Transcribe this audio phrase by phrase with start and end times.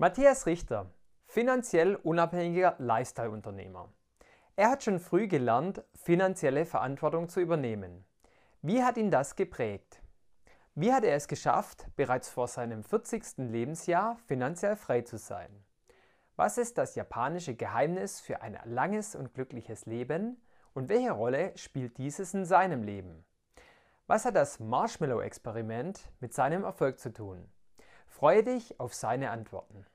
[0.00, 0.90] Matthias Richter,
[1.26, 3.92] finanziell unabhängiger Lifestyle-Unternehmer.
[4.56, 8.06] Er hat schon früh gelernt, finanzielle Verantwortung zu übernehmen.
[8.62, 10.00] Wie hat ihn das geprägt?
[10.74, 13.50] Wie hat er es geschafft, bereits vor seinem 40.
[13.50, 15.50] Lebensjahr finanziell frei zu sein?
[16.34, 20.40] Was ist das japanische Geheimnis für ein langes und glückliches Leben
[20.72, 23.22] und welche Rolle spielt dieses in seinem Leben?
[24.06, 27.52] Was hat das Marshmallow-Experiment mit seinem Erfolg zu tun?
[28.10, 29.86] Freue dich auf seine Antworten.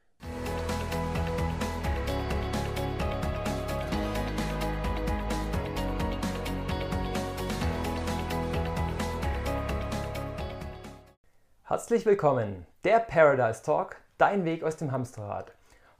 [11.75, 15.52] Herzlich willkommen, der Paradise Talk, dein Weg aus dem Hamsterrad.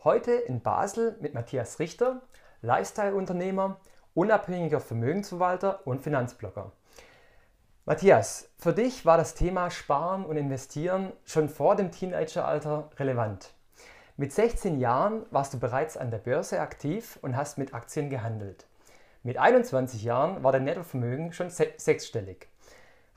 [0.06, 2.22] Heute in Basel mit Matthias Richter,
[2.62, 3.82] Lifestyle-Unternehmer,
[4.14, 6.72] unabhängiger Vermögensverwalter und Finanzblogger.
[7.84, 13.54] Matthias, für dich war das Thema Sparen und Investieren schon vor dem Teenageralter relevant.
[14.16, 18.66] Mit 16 Jahren warst du bereits an der Börse aktiv und hast mit Aktien gehandelt.
[19.24, 22.48] Mit 21 Jahren war dein Nettovermögen schon sechsstellig.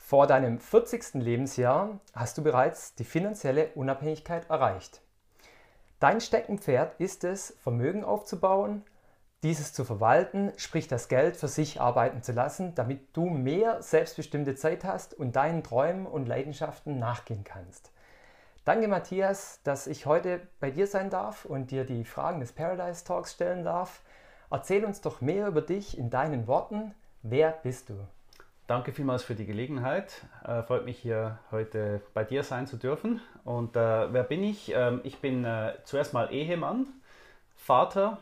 [0.09, 1.17] Vor deinem 40.
[1.23, 5.03] Lebensjahr hast du bereits die finanzielle Unabhängigkeit erreicht.
[6.01, 8.85] Dein Steckenpferd ist es, Vermögen aufzubauen
[9.43, 14.55] dieses zu verwalten, sprich das Geld für sich arbeiten zu lassen, damit du mehr selbstbestimmte
[14.55, 17.93] Zeit hast und deinen Träumen und Leidenschaften nachgehen kannst.
[18.65, 23.05] Danke Matthias, dass ich heute bei dir sein darf und dir die Fragen des Paradise
[23.05, 24.01] Talks stellen darf.
[24.51, 26.95] Erzähl uns doch mehr über dich in deinen Worten.
[27.23, 28.09] Wer bist du?
[28.69, 30.27] Danke vielmals für die Gelegenheit.
[30.45, 33.23] Äh, freut mich hier heute bei dir sein zu dürfen.
[33.43, 34.71] Und äh, wer bin ich?
[34.75, 36.87] Ähm, ich bin äh, zuerst mal Ehemann,
[37.57, 38.19] Vater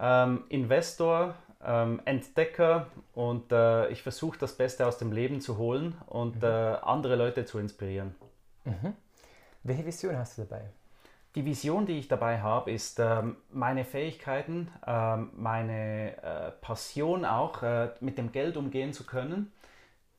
[0.00, 5.94] ähm, Investor, ähm, Entdecker und äh, ich versuche das Beste aus dem Leben zu holen
[6.06, 6.42] und mhm.
[6.42, 8.16] äh, andere Leute zu inspirieren.
[8.64, 8.94] Mhm.
[9.62, 10.62] Welche Vision hast du dabei?
[11.36, 17.62] Die Vision, die ich dabei habe, ist ähm, meine Fähigkeiten, ähm, meine äh, Passion auch,
[17.62, 19.52] äh, mit dem Geld umgehen zu können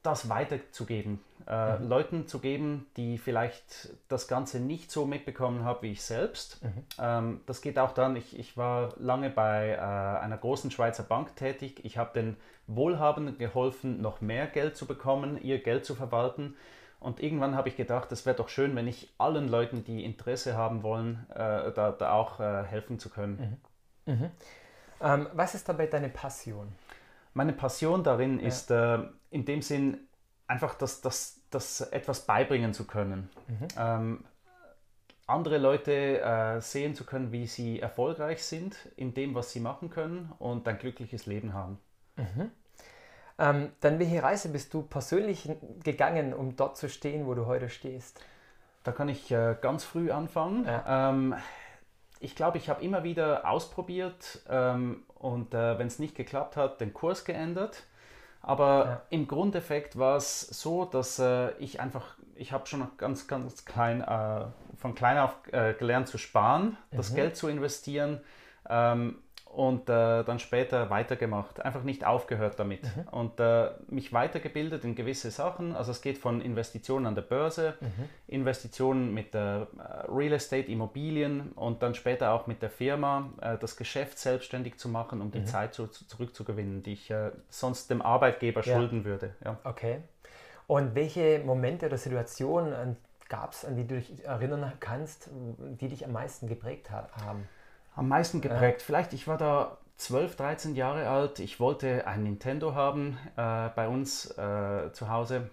[0.02, 1.90] das weiterzugeben, äh, mhm.
[1.90, 6.64] Leuten zu geben, die vielleicht das Ganze nicht so mitbekommen haben wie ich selbst.
[6.64, 6.84] Mhm.
[7.00, 11.36] Ähm, das geht auch dann, ich, ich war lange bei äh, einer großen Schweizer Bank
[11.36, 11.84] tätig.
[11.84, 16.56] Ich habe den Wohlhabenden geholfen, noch mehr Geld zu bekommen, ihr Geld zu verwalten.
[17.00, 20.56] Und irgendwann habe ich gedacht, es wäre doch schön, wenn ich allen Leuten, die Interesse
[20.56, 23.60] haben wollen, äh, da, da, auch äh, helfen zu können.
[24.06, 24.14] Mhm.
[24.14, 24.32] mhm.
[25.02, 26.74] Ähm, was ist dabei deine Passion?
[27.34, 28.48] Meine Passion darin ja.
[28.48, 29.00] ist äh,
[29.32, 30.08] in dem Sinn
[30.48, 33.30] einfach das, das, das etwas beibringen zu können.
[33.48, 33.68] Mhm.
[33.78, 34.26] Ähm,
[35.28, 39.92] andere Leute äh, sehen zu können, wie sie erfolgreich sind in dem, was sie machen
[39.92, 41.80] können und ein glückliches Leben haben.
[42.16, 42.52] Mhm.
[43.38, 45.50] Ähm, dann welche Reise bist du persönlich
[45.84, 48.20] gegangen, um dort zu stehen, wo du heute stehst?
[48.84, 50.66] Da kann ich äh, ganz früh anfangen.
[50.66, 51.10] Ja.
[51.10, 51.36] Ähm,
[52.20, 56.82] ich glaube, ich habe immer wieder ausprobiert ähm, und äh, wenn es nicht geklappt hat,
[56.82, 57.84] den Kurs geändert.
[58.42, 59.02] Aber ja.
[59.10, 64.02] im Grundeffekt war es so, dass äh, ich einfach, ich habe schon ganz, ganz klein,
[64.02, 64.46] äh,
[64.78, 66.98] von klein auf äh, gelernt zu sparen, mhm.
[66.98, 68.22] das Geld zu investieren.
[68.70, 69.18] Ähm,
[69.60, 71.60] und äh, dann später weitergemacht.
[71.60, 73.10] Einfach nicht aufgehört damit mhm.
[73.12, 75.76] und äh, mich weitergebildet in gewisse Sachen.
[75.76, 78.08] Also es geht von Investitionen an der Börse, mhm.
[78.28, 83.58] Investitionen mit der äh, Real Estate, Immobilien und dann später auch mit der Firma, äh,
[83.58, 85.46] das Geschäft selbstständig zu machen, um die mhm.
[85.46, 88.74] Zeit zu, zu, zurückzugewinnen, die ich äh, sonst dem Arbeitgeber ja.
[88.78, 89.36] schulden würde.
[89.44, 89.58] Ja.
[89.66, 89.98] Okay.
[90.68, 92.96] Und welche Momente oder Situationen
[93.28, 97.50] gab es, an die du dich erinnern kannst, die dich am meisten geprägt haben?
[98.00, 98.82] Am meisten geprägt?
[98.82, 98.86] Ja.
[98.86, 101.40] Vielleicht, ich war da 12, 13 Jahre alt.
[101.40, 105.50] Ich wollte ein Nintendo haben äh, bei uns äh, zu Hause.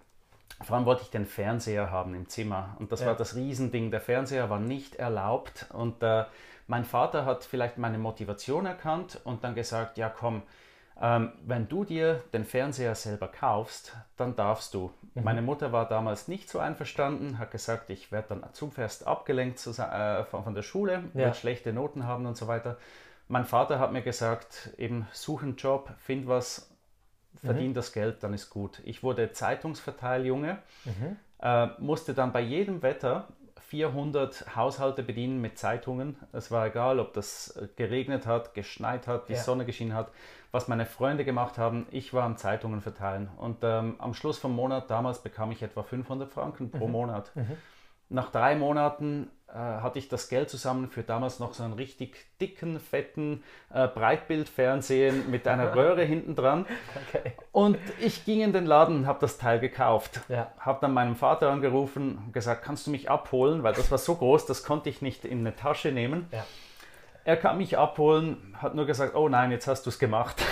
[0.62, 2.77] Vor allem wollte ich den Fernseher haben im Zimmer.
[2.79, 3.09] Und das ja.
[3.09, 3.91] war das Riesending.
[3.91, 5.67] Der Fernseher war nicht erlaubt.
[5.73, 6.25] Und äh,
[6.67, 10.43] mein Vater hat vielleicht meine Motivation erkannt und dann gesagt, ja komm,
[11.01, 14.91] ähm, wenn du dir den Fernseher selber kaufst, dann darfst du.
[15.15, 15.25] Mhm.
[15.25, 19.59] Meine Mutter war damals nicht so einverstanden, hat gesagt, ich werde dann zu fest abgelenkt
[19.59, 21.15] zu, äh, von, von, der Schule, ja.
[21.15, 22.79] werde schlechte Noten haben und so weiter.
[23.29, 26.70] Mein Vater hat mir gesagt, eben such einen Job, find was,
[27.44, 27.75] verdien mhm.
[27.75, 28.81] das Geld, dann ist gut.
[28.85, 31.17] Ich wurde Zeitungsverteiljunge, mhm.
[31.43, 33.29] äh, musste dann bei jedem Wetter
[33.69, 36.17] 400 Haushalte bedienen mit Zeitungen.
[36.33, 39.41] Es war egal, ob das geregnet hat, geschneit hat, die ja.
[39.41, 40.11] Sonne geschienen hat
[40.57, 41.87] was meine Freunde gemacht haben.
[41.91, 45.83] Ich war am Zeitungen verteilen und ähm, am Schluss vom Monat damals bekam ich etwa
[45.83, 46.93] 500 Franken pro mhm.
[46.93, 47.37] Monat.
[47.37, 47.59] Mhm.
[48.09, 51.75] Nach drei Monaten äh, äh, hatte ich das Geld zusammen für damals noch so einen
[51.75, 53.43] richtig dicken, fetten
[53.73, 56.67] äh, Breitbildfernsehen mit einer Röhre hinten dran.
[57.08, 57.32] Okay.
[57.53, 60.20] Und ich ging in den Laden habe das Teil gekauft.
[60.29, 60.53] Ja.
[60.58, 64.14] Habe dann meinem Vater angerufen und gesagt, kannst du mich abholen, weil das war so
[64.14, 66.29] groß, das konnte ich nicht in eine Tasche nehmen.
[66.32, 66.44] Ja.
[67.25, 70.37] Er kam mich abholen, hat nur gesagt, oh nein, jetzt hast du es gemacht.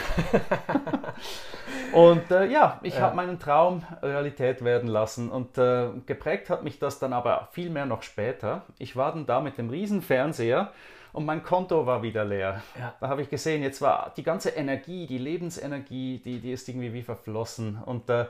[1.94, 3.00] und äh, ja, ich ja.
[3.00, 5.30] habe meinen Traum Realität werden lassen.
[5.30, 8.62] Und äh, geprägt hat mich das dann aber viel mehr noch später.
[8.78, 10.72] Ich war dann da mit dem Riesenfernseher
[11.12, 12.62] und mein Konto war wieder leer.
[12.78, 12.94] Ja.
[13.00, 16.92] Da habe ich gesehen, jetzt war die ganze Energie, die Lebensenergie, die, die ist irgendwie
[16.92, 17.78] wie verflossen.
[17.84, 18.26] Und äh,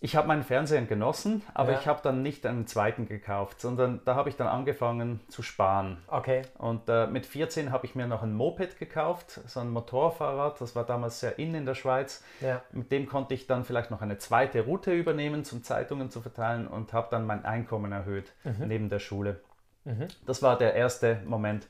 [0.00, 1.78] ich habe meinen Fernseher genossen, aber ja.
[1.78, 6.02] ich habe dann nicht einen zweiten gekauft, sondern da habe ich dann angefangen zu sparen.
[6.08, 6.42] Okay.
[6.58, 10.76] Und äh, mit 14 habe ich mir noch ein Moped gekauft, so ein Motorfahrrad, das
[10.76, 12.22] war damals sehr in in der Schweiz.
[12.40, 12.60] Ja.
[12.72, 16.66] Mit dem konnte ich dann vielleicht noch eine zweite Route übernehmen, zum Zeitungen zu verteilen
[16.66, 18.66] und habe dann mein Einkommen erhöht mhm.
[18.66, 19.40] neben der Schule.
[19.84, 20.08] Mhm.
[20.26, 21.66] Das war der erste Moment.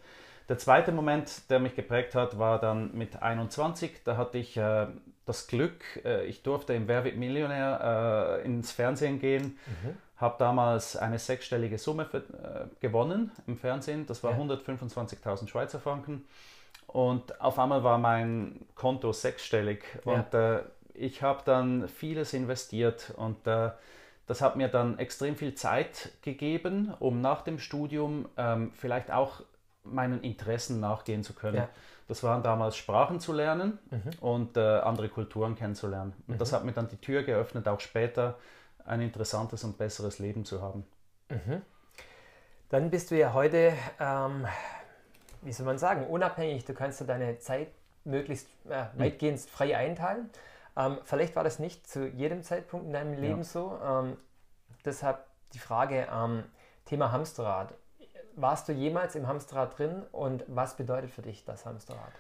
[0.49, 4.03] Der zweite Moment, der mich geprägt hat, war dann mit 21.
[4.05, 4.89] Da hatte ich äh,
[5.27, 9.97] das Glück, äh, ich durfte im Wer wird Millionär äh, ins Fernsehen gehen, mhm.
[10.17, 14.39] habe damals eine sechsstellige Summe für, äh, gewonnen im Fernsehen, das war ja.
[14.39, 16.25] 125.000 Schweizer Franken
[16.87, 20.13] und auf einmal war mein Konto sechsstellig ja.
[20.13, 20.63] und äh,
[20.95, 23.71] ich habe dann vieles investiert und äh,
[24.27, 29.43] das hat mir dann extrem viel Zeit gegeben, um nach dem Studium ähm, vielleicht auch
[29.83, 31.57] meinen Interessen nachgehen zu können.
[31.57, 31.69] Ja.
[32.07, 34.11] Das waren damals Sprachen zu lernen mhm.
[34.21, 36.13] und äh, andere Kulturen kennenzulernen.
[36.27, 36.39] Und mhm.
[36.39, 38.39] das hat mir dann die Tür geöffnet, auch später
[38.85, 40.87] ein interessantes und besseres Leben zu haben.
[41.31, 41.63] Mhm.
[42.69, 44.47] Dann bist du ja heute, ähm,
[45.43, 46.65] wie soll man sagen, unabhängig.
[46.65, 47.69] Du kannst ja deine Zeit
[48.05, 50.29] möglichst äh, weitgehend frei einteilen.
[50.77, 53.45] Ähm, vielleicht war das nicht zu jedem Zeitpunkt in deinem Leben ja.
[53.45, 53.79] so.
[53.83, 54.17] Ähm,
[54.85, 55.25] deshalb
[55.55, 56.45] die Frage, ähm,
[56.85, 57.73] Thema Hamsterrad
[58.37, 62.13] warst du jemals im Hamsterrad drin und was bedeutet für dich das Hamsterrad?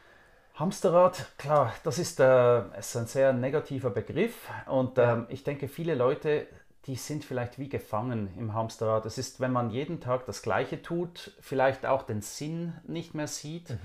[0.54, 5.94] Hamsterrad, klar, das ist, äh, ist ein sehr negativer Begriff und ähm, ich denke, viele
[5.96, 6.46] Leute,
[6.86, 9.04] die sind vielleicht wie gefangen im Hamsterrad.
[9.06, 13.26] Es ist, wenn man jeden Tag das Gleiche tut, vielleicht auch den Sinn nicht mehr
[13.26, 13.78] sieht, mhm.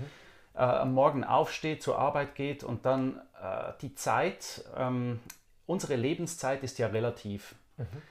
[0.54, 5.18] äh, am Morgen aufsteht, zur Arbeit geht und dann äh, die Zeit, ähm,
[5.66, 7.56] unsere Lebenszeit ist ja relativ.
[7.78, 8.02] Mhm.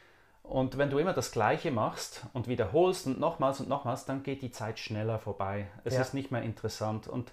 [0.49, 4.41] Und wenn du immer das Gleiche machst und wiederholst und nochmals und nochmals, dann geht
[4.41, 5.67] die Zeit schneller vorbei.
[5.83, 6.01] Es ja.
[6.01, 7.07] ist nicht mehr interessant.
[7.07, 7.31] Und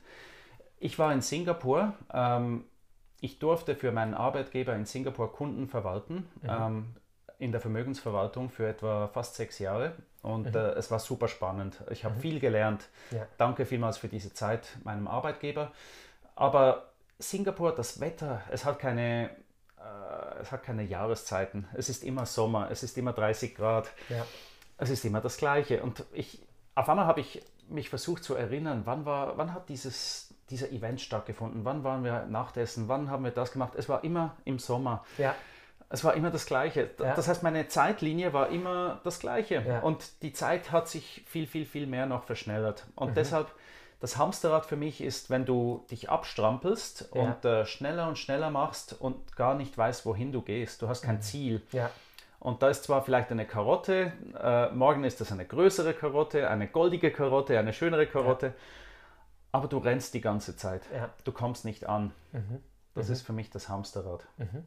[0.79, 1.95] ich war in Singapur.
[2.13, 2.65] Ähm,
[3.23, 6.49] ich durfte für meinen Arbeitgeber in Singapur Kunden verwalten, mhm.
[6.49, 6.97] ähm,
[7.39, 9.95] in der Vermögensverwaltung für etwa fast sechs Jahre.
[10.21, 10.55] Und mhm.
[10.55, 11.83] äh, es war super spannend.
[11.91, 12.21] Ich habe mhm.
[12.21, 12.87] viel gelernt.
[13.13, 13.27] Ja.
[13.39, 15.73] Danke vielmals für diese Zeit meinem Arbeitgeber.
[16.35, 19.31] Aber Singapur, das Wetter, es hat keine
[20.41, 21.67] es hat keine Jahreszeiten.
[21.75, 23.91] Es ist immer Sommer, es ist immer 30 Grad.
[24.09, 24.27] Ja.
[24.79, 25.83] Es ist immer das Gleiche.
[25.83, 26.43] Und ich,
[26.75, 31.01] auf einmal habe ich mich versucht zu erinnern, wann, war, wann hat dieses, dieser Event
[31.01, 31.65] stattgefunden?
[31.65, 32.89] Wann waren wir Nachtessen?
[32.89, 33.75] Wann haben wir das gemacht?
[33.77, 35.05] Es war immer im Sommer.
[35.19, 35.35] Ja.
[35.89, 36.91] Es war immer das Gleiche.
[36.99, 37.15] Ja.
[37.15, 39.81] Das heißt, meine Zeitlinie war immer das Gleiche.
[39.83, 42.87] Und die Zeit hat sich viel, viel, viel mehr noch verschnellert.
[42.97, 43.15] Und mhm.
[43.15, 43.49] deshalb
[44.01, 47.23] das Hamsterrad für mich ist, wenn du dich abstrampelst ja.
[47.23, 50.83] und äh, schneller und schneller machst und gar nicht weißt, wohin du gehst.
[50.83, 51.23] Du hast kein mhm.
[51.23, 51.63] Ziel.
[51.73, 51.91] Ja.
[52.39, 56.69] Und da ist zwar vielleicht eine Karotte, äh, morgen ist das eine größere Karotte, eine
[56.69, 58.53] goldige Karotte, eine schönere Karotte, ja.
[59.53, 60.83] aber du rennst die ganze Zeit.
[61.25, 62.13] Du kommst nicht an.
[62.33, 62.61] Mhm.
[62.95, 63.13] Das mhm.
[63.15, 64.27] ist für mich das Hamsterrad.
[64.37, 64.65] Mhm.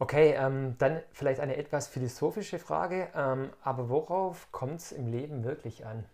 [0.00, 5.44] Okay, ähm, dann vielleicht eine etwas philosophische Frage, ähm, aber worauf kommt es im Leben
[5.44, 6.04] wirklich an?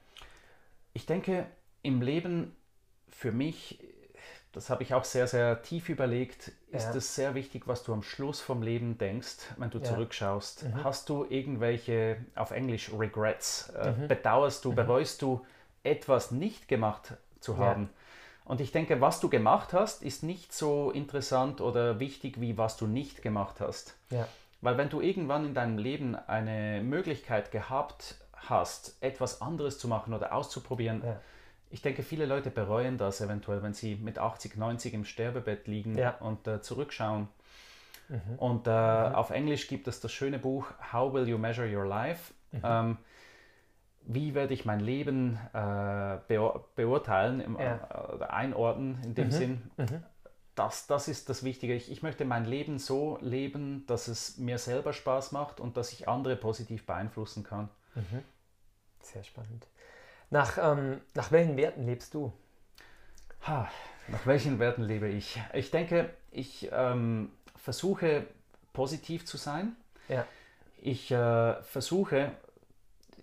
[0.93, 1.47] Ich denke,
[1.83, 2.57] im Leben
[3.09, 3.79] für mich,
[4.53, 6.95] das habe ich auch sehr, sehr tief überlegt, ist ja.
[6.95, 9.85] es sehr wichtig, was du am Schluss vom Leben denkst, wenn du ja.
[9.85, 10.65] zurückschaust.
[10.65, 10.85] Mhm.
[10.85, 13.71] Hast du irgendwelche, auf Englisch, Regrets?
[13.71, 14.09] Äh, mhm.
[14.09, 14.77] Bedauerst du, mhm.
[14.77, 15.45] bereust du,
[15.83, 17.85] etwas nicht gemacht zu haben?
[17.85, 17.89] Ja.
[18.45, 22.77] Und ich denke, was du gemacht hast, ist nicht so interessant oder wichtig, wie was
[22.77, 23.95] du nicht gemacht hast.
[24.61, 30.13] Weil wenn du irgendwann in deinem Leben eine Möglichkeit gehabt hast, etwas anderes zu machen
[30.15, 31.03] oder auszuprobieren,
[31.71, 35.97] ich denke, viele Leute bereuen das eventuell, wenn sie mit 80, 90 im Sterbebett liegen
[35.97, 36.17] ja.
[36.19, 37.29] und äh, zurückschauen.
[38.09, 38.39] Mhm.
[38.39, 39.15] Und äh, mhm.
[39.15, 42.35] auf Englisch gibt es das schöne Buch How Will You Measure Your Life?
[42.51, 42.61] Mhm.
[42.65, 42.99] Ähm,
[44.03, 48.19] wie werde ich mein Leben äh, beur beurteilen im, ja.
[48.21, 49.33] Äh, einordnen in dem mhm.
[49.33, 49.71] Sinn?
[49.77, 50.03] Mhm.
[50.57, 51.75] Das, das ist das Wichtige.
[51.75, 55.93] Ich, ich möchte mein Leben so leben, dass es mir selber Spaß macht und dass
[55.93, 57.69] ich andere positiv beeinflussen kann.
[57.95, 58.25] Mhm.
[59.01, 59.67] Sehr spannend.
[60.31, 62.33] Nach, ähm, nach welchen Werten lebst du?
[63.47, 63.69] Ha,
[64.09, 65.41] nach welchen Werten lebe ich?
[65.53, 68.27] Ich denke, ich ähm, versuche
[68.73, 69.75] positiv zu sein.
[70.09, 70.25] Ja.
[70.81, 72.31] Ich äh, versuche,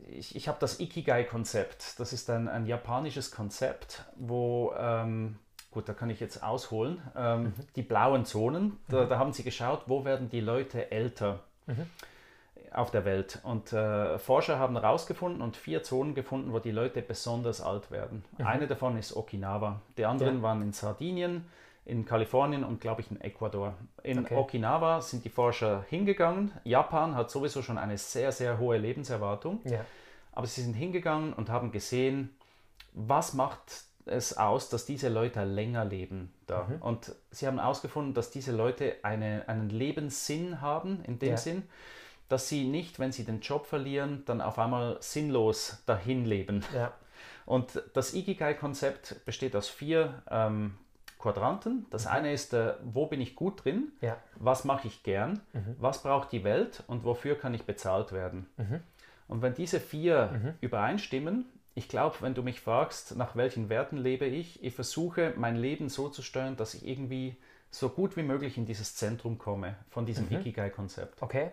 [0.10, 2.00] ich, ich habe das Ikigai-Konzept.
[2.00, 5.40] Das ist ein, ein japanisches Konzept, wo, ähm,
[5.72, 7.54] gut, da kann ich jetzt ausholen, ähm, mhm.
[7.78, 9.10] die blauen Zonen, da, mhm.
[9.10, 11.40] da, haben sie geschaut, wo werden die Leute älter.
[11.68, 11.88] Mhm
[12.72, 13.40] auf der Welt.
[13.44, 18.24] Und äh, Forscher haben herausgefunden und vier Zonen gefunden, wo die Leute besonders alt werden.
[18.38, 18.46] Mhm.
[18.46, 19.82] Eine davon ist Okinawa.
[19.98, 20.42] Die anderen ja.
[20.42, 21.46] waren in Sardinien,
[21.86, 23.74] in Kalifornien und, glaube ich, in Ecuador.
[24.04, 24.36] In okay.
[24.36, 26.52] Okinawa sind die Forscher hingegangen.
[26.64, 29.62] Japan hat sowieso schon eine sehr, sehr hohe Lebenserwartung.
[29.64, 29.86] Ja.
[30.34, 32.36] Aber sie sind hingegangen und haben gesehen,
[32.94, 36.64] was macht es aus, dass diese Leute länger leben da.
[36.64, 36.82] Mhm.
[36.82, 41.38] Und sie haben herausgefunden, dass diese Leute eine, einen Lebenssinn haben, in dem ja.
[41.38, 41.64] Sinn,
[42.30, 46.64] dass sie nicht, wenn sie den Job verlieren, dann auf einmal sinnlos dahin leben.
[46.74, 46.94] Ja.
[47.46, 50.78] Und das Ikigai-Konzept besteht aus vier ähm,
[51.18, 51.86] Quadranten.
[51.90, 52.12] Das mhm.
[52.12, 53.94] eine ist, äh, wo bin ich gut drin?
[54.02, 54.18] Ja.
[54.36, 55.42] Was mache ich gern?
[55.54, 55.76] Mhm.
[55.80, 56.84] Was braucht die Welt?
[56.88, 58.48] Und wofür kann ich bezahlt werden?
[58.58, 58.82] Mhm.
[59.28, 60.54] Und wenn diese vier mhm.
[60.62, 65.56] übereinstimmen, ich glaube, wenn du mich fragst, nach welchen Werten lebe ich, ich versuche mein
[65.56, 67.36] Leben so zu steuern, dass ich irgendwie
[67.70, 70.38] so gut wie möglich in dieses Zentrum komme von diesem mhm.
[70.38, 71.22] Ikigai-Konzept.
[71.22, 71.52] Okay.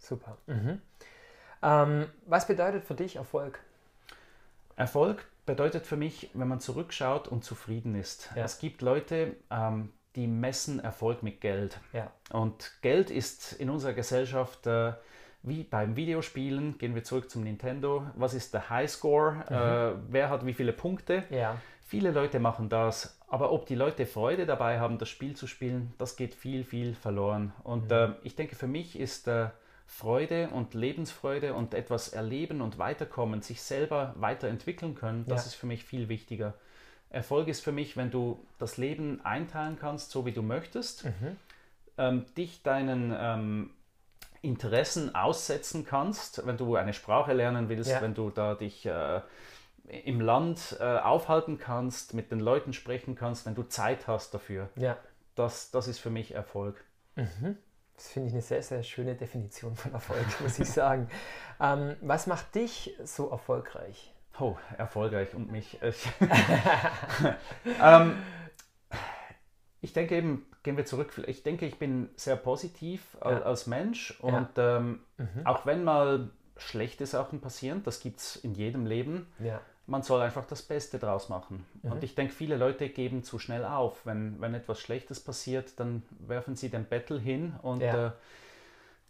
[0.00, 0.36] Super.
[0.46, 0.80] Mhm.
[1.62, 3.60] Ähm, was bedeutet für dich Erfolg?
[4.76, 8.30] Erfolg bedeutet für mich, wenn man zurückschaut und zufrieden ist.
[8.34, 8.44] Ja.
[8.44, 11.78] Es gibt Leute, ähm, die messen Erfolg mit Geld.
[11.92, 12.10] Ja.
[12.32, 14.94] Und Geld ist in unserer Gesellschaft äh,
[15.42, 16.78] wie beim Videospielen.
[16.78, 18.06] Gehen wir zurück zum Nintendo.
[18.16, 19.44] Was ist der Highscore?
[19.48, 19.54] Mhm.
[19.54, 21.24] Äh, wer hat wie viele Punkte?
[21.30, 21.56] Ja.
[21.84, 25.92] Viele Leute machen das, aber ob die Leute Freude dabei haben, das Spiel zu spielen,
[25.98, 27.52] das geht viel, viel verloren.
[27.64, 27.92] Und mhm.
[27.92, 29.48] äh, ich denke, für mich ist äh,
[29.90, 35.46] Freude und Lebensfreude und etwas erleben und weiterkommen, sich selber weiterentwickeln können, das ja.
[35.48, 36.54] ist für mich viel wichtiger.
[37.10, 41.36] Erfolg ist für mich, wenn du das Leben einteilen kannst, so wie du möchtest, mhm.
[41.98, 43.70] ähm, dich deinen ähm,
[44.42, 48.00] Interessen aussetzen kannst, wenn du eine Sprache lernen willst, ja.
[48.00, 49.20] wenn du da dich äh,
[50.04, 54.70] im Land äh, aufhalten kannst, mit den Leuten sprechen kannst, wenn du Zeit hast dafür.
[54.76, 54.96] Ja.
[55.34, 56.76] Das, das ist für mich Erfolg.
[57.16, 57.58] Mhm.
[58.00, 61.10] Das finde ich eine sehr, sehr schöne Definition von Erfolg, muss ich sagen.
[61.60, 64.14] Ähm, was macht dich so erfolgreich?
[64.38, 65.78] Oh, erfolgreich und mich.
[67.82, 68.16] ähm,
[69.82, 73.42] ich denke eben, gehen wir zurück, ich denke, ich bin sehr positiv ja.
[73.42, 74.78] als Mensch und ja.
[74.78, 75.46] ähm, mhm.
[75.46, 80.22] auch wenn mal schlechte Sachen passieren, das gibt es in jedem Leben, ja man soll
[80.22, 81.66] einfach das Beste draus machen.
[81.82, 81.92] Mhm.
[81.92, 84.06] Und ich denke, viele Leute geben zu schnell auf.
[84.06, 88.06] Wenn, wenn etwas Schlechtes passiert, dann werfen sie den Bettel hin und ja.
[88.06, 88.10] äh,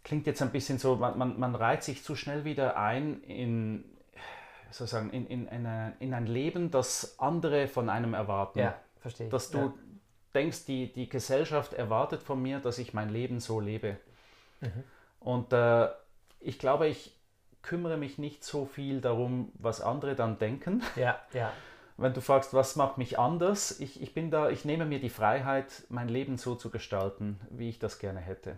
[0.03, 3.85] klingt jetzt ein bisschen so, man, man, man reiht sich zu schnell wieder ein in,
[4.71, 8.59] sozusagen in, in, eine, in ein Leben, das andere von einem erwarten.
[8.59, 9.29] Ja, verstehe.
[9.29, 9.73] Dass du ja.
[10.33, 13.97] denkst, die, die Gesellschaft erwartet von mir, dass ich mein Leben so lebe.
[14.61, 14.83] Mhm.
[15.19, 15.89] Und äh,
[16.39, 17.15] ich glaube, ich,
[17.63, 20.83] kümmere mich nicht so viel darum, was andere dann denken.
[20.95, 21.51] Ja, ja.
[21.97, 25.09] Wenn du fragst, was macht mich anders, ich, ich bin da, ich nehme mir die
[25.09, 28.57] Freiheit, mein Leben so zu gestalten, wie ich das gerne hätte.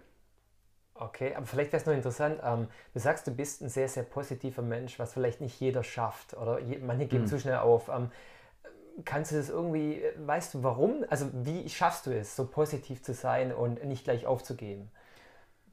[0.96, 4.04] Okay, aber vielleicht wäre es noch interessant, ähm, du sagst, du bist ein sehr, sehr
[4.04, 7.28] positiver Mensch, was vielleicht nicht jeder schafft oder je, manche geben mhm.
[7.28, 7.90] zu schnell auf.
[7.90, 8.12] Ähm,
[9.04, 11.04] kannst du das irgendwie, weißt du warum?
[11.10, 14.92] Also wie schaffst du es, so positiv zu sein und nicht gleich aufzugeben?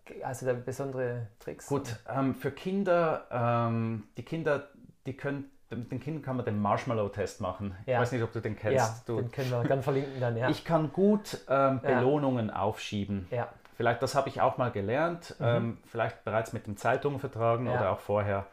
[0.06, 1.66] Du da besondere Tricks?
[1.66, 4.68] Gut, ähm, für Kinder, ähm, die Kinder,
[5.06, 7.76] die können, mit den Kindern kann man den Marshmallow-Test machen.
[7.86, 7.94] Ja.
[7.94, 8.76] Ich weiß nicht, ob du den kennst.
[8.76, 10.48] Ja, du, den können wir dann verlinken dann, ja.
[10.48, 13.28] Ich kann gut ähm, Belohnungen aufschieben.
[13.30, 13.48] Ja.
[13.76, 15.46] Vielleicht, das habe ich auch mal gelernt, mhm.
[15.46, 18.46] Ähm, vielleicht bereits mit dem Zeitungen oder auch vorher.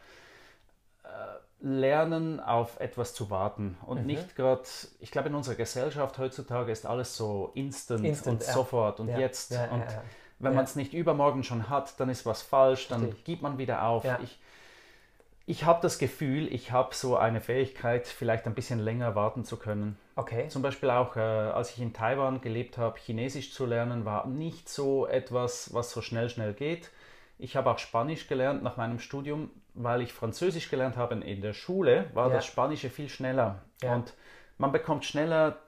[1.02, 1.08] Äh,
[1.60, 4.06] lernen, auf etwas zu warten und mhm.
[4.06, 4.62] nicht gerade,
[5.00, 9.52] ich glaube, in unserer Gesellschaft heutzutage ist alles so instant, instant und sofort und jetzt.
[9.52, 9.84] und
[10.38, 10.56] wenn ja.
[10.56, 13.24] man es nicht übermorgen schon hat, dann ist was falsch, dann Richtig.
[13.24, 14.04] gibt man wieder auf.
[14.04, 14.18] Ja.
[14.22, 14.38] Ich,
[15.46, 19.56] ich habe das Gefühl, ich habe so eine Fähigkeit, vielleicht ein bisschen länger warten zu
[19.56, 19.96] können.
[20.14, 20.48] Okay.
[20.48, 24.68] Zum Beispiel auch, äh, als ich in Taiwan gelebt habe, Chinesisch zu lernen, war nicht
[24.68, 26.90] so etwas, was so schnell, schnell geht.
[27.38, 31.52] Ich habe auch Spanisch gelernt nach meinem Studium, weil ich Französisch gelernt habe in der
[31.52, 32.34] Schule, war ja.
[32.34, 33.62] das Spanische viel schneller.
[33.80, 33.94] Ja.
[33.94, 34.12] Und
[34.58, 35.58] man bekommt schneller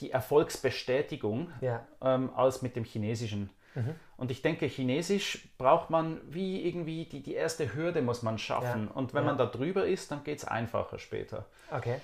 [0.00, 1.86] die Erfolgsbestätigung ja.
[2.00, 3.50] ähm, als mit dem Chinesischen.
[3.74, 3.94] Mhm.
[4.16, 8.86] Und ich denke, Chinesisch braucht man wie irgendwie, die, die erste Hürde muss man schaffen.
[8.86, 8.94] Ja.
[8.94, 9.28] Und wenn ja.
[9.28, 11.46] man da drüber ist, dann geht es einfacher später.
[11.70, 11.96] Okay.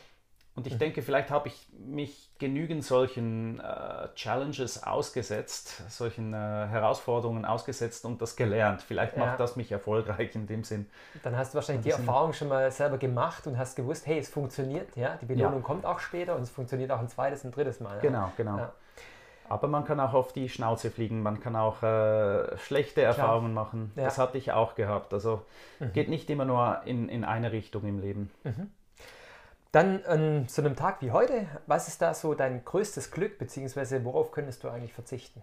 [0.59, 0.79] Und ich mhm.
[0.79, 8.21] denke, vielleicht habe ich mich genügend solchen äh, Challenges ausgesetzt, solchen äh, Herausforderungen ausgesetzt und
[8.21, 8.83] das gelernt.
[8.83, 9.25] Vielleicht ja.
[9.25, 10.91] macht das mich erfolgreich in dem Sinn.
[11.23, 14.29] Dann hast du wahrscheinlich die Erfahrung schon mal selber gemacht und hast gewusst, hey, es
[14.29, 17.79] funktioniert, ja, die Belohnung kommt auch später und es funktioniert auch ein zweites, ein drittes
[17.79, 18.01] Mal.
[18.01, 18.69] Genau, genau.
[19.49, 23.07] Aber man kann auch auf die Schnauze fliegen, man kann auch äh, schlechte Klar.
[23.07, 23.93] Erfahrungen machen.
[23.97, 24.05] Ja.
[24.05, 25.12] Das hatte ich auch gehabt.
[25.12, 25.43] Also
[25.81, 25.93] mhm.
[25.93, 28.31] geht nicht immer nur in, in eine Richtung im Leben.
[28.45, 28.71] Mhm.
[29.73, 34.02] Dann an so einem Tag wie heute, was ist da so dein größtes Glück, beziehungsweise
[34.05, 35.43] worauf könntest du eigentlich verzichten?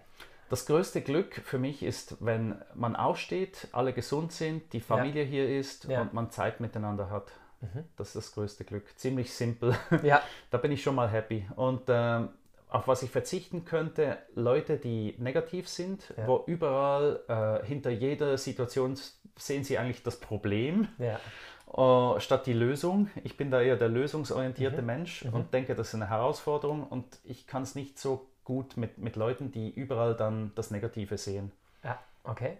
[0.49, 5.29] Das größte Glück für mich ist, wenn man aufsteht, alle gesund sind, die Familie ja.
[5.29, 6.01] hier ist ja.
[6.01, 7.31] und man Zeit miteinander hat.
[7.61, 7.85] Mhm.
[7.97, 8.97] Das ist das größte Glück.
[8.97, 9.75] Ziemlich simpel.
[10.03, 10.21] Ja.
[10.51, 11.47] da bin ich schon mal happy.
[11.55, 12.29] Und ähm,
[12.75, 16.27] auf was ich verzichten könnte, Leute, die negativ sind, ja.
[16.27, 18.97] wo überall äh, hinter jeder Situation
[19.37, 20.89] sehen sie eigentlich das Problem.
[20.97, 21.19] Ja.
[21.67, 23.09] Uh, statt die Lösung.
[23.23, 24.85] Ich bin da eher der lösungsorientierte mhm.
[24.85, 25.33] Mensch mhm.
[25.33, 29.15] und denke, das ist eine Herausforderung und ich kann es nicht so gut mit, mit
[29.15, 31.53] Leuten, die überall dann das Negative sehen.
[31.83, 32.57] Ja, okay.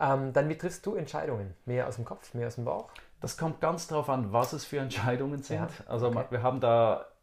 [0.00, 1.54] Ähm, dann wie triffst du Entscheidungen?
[1.64, 2.90] Mehr aus dem Kopf, mehr aus dem Bauch?
[3.20, 5.60] Das kommt ganz darauf an, was es für Entscheidungen sind.
[5.60, 6.26] Ja, also okay.
[6.30, 7.13] wir haben da äh,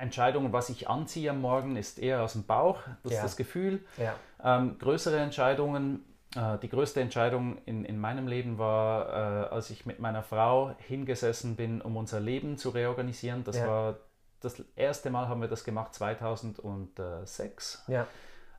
[0.00, 3.18] Entscheidungen, was ich anziehe am Morgen, ist eher aus dem Bauch, das ja.
[3.18, 3.84] ist das Gefühl.
[3.96, 4.14] Ja.
[4.42, 6.04] Ähm, größere Entscheidungen,
[6.34, 10.74] äh, die größte Entscheidung in, in meinem Leben war, äh, als ich mit meiner Frau
[10.78, 13.44] hingesessen bin, um unser Leben zu reorganisieren.
[13.44, 13.96] Das war
[14.40, 17.84] das erste Mal haben wir das gemacht 2006.
[17.88, 18.06] Ja.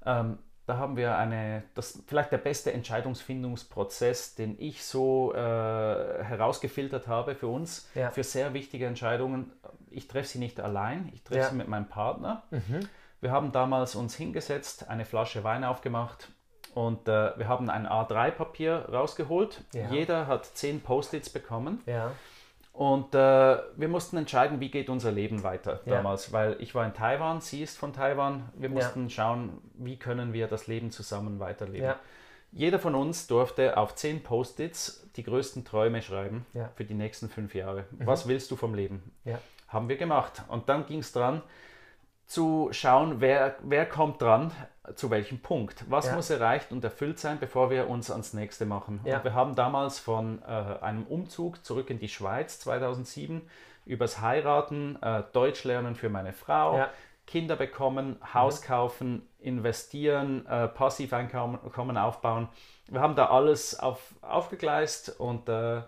[0.05, 7.07] Ähm, da haben wir eine, das vielleicht der beste Entscheidungsfindungsprozess, den ich so äh, herausgefiltert
[7.07, 8.11] habe für uns, ja.
[8.11, 9.51] für sehr wichtige Entscheidungen.
[9.91, 11.49] Ich treffe sie nicht allein, ich treffe ja.
[11.49, 12.43] sie mit meinem Partner.
[12.51, 12.87] Mhm.
[13.21, 16.29] Wir haben damals uns hingesetzt, eine Flasche Wein aufgemacht
[16.73, 19.61] und äh, wir haben ein A3-Papier rausgeholt.
[19.73, 19.89] Ja.
[19.89, 21.81] Jeder hat zehn Post-its bekommen.
[21.85, 22.11] Ja.
[22.73, 25.97] Und äh, wir mussten entscheiden, wie geht unser Leben weiter ja.
[25.97, 28.49] damals, weil ich war in Taiwan, sie ist von Taiwan.
[28.55, 29.09] Wir mussten ja.
[29.09, 31.87] schauen, wie können wir das Leben zusammen weiterleben.
[31.87, 31.99] Ja.
[32.53, 36.45] Jeder von uns durfte auf zehn Post-its die größten Träume schreiben
[36.75, 37.85] für die nächsten fünf Jahre.
[37.91, 38.05] Mhm.
[38.05, 39.11] Was willst du vom Leben?
[39.71, 40.43] Haben wir gemacht.
[40.47, 41.41] Und dann ging es dran,
[42.31, 44.51] zu schauen, wer, wer kommt dran,
[44.95, 45.83] zu welchem Punkt.
[45.89, 46.15] Was ja.
[46.15, 49.01] muss erreicht und erfüllt sein, bevor wir uns ans nächste machen.
[49.03, 49.17] Ja.
[49.17, 50.45] Und wir haben damals von äh,
[50.81, 53.41] einem Umzug zurück in die Schweiz 2007
[53.85, 56.89] übers Heiraten, äh, Deutsch lernen für meine Frau, ja.
[57.27, 58.65] Kinder bekommen, Haus mhm.
[58.65, 62.47] kaufen, investieren, äh, Passiveinkommen aufbauen.
[62.87, 65.81] Wir haben da alles auf, aufgegleist und äh,